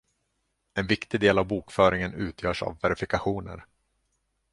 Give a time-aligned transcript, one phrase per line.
[0.73, 3.65] En viktig del av bokföringen utgörs av verifikationer.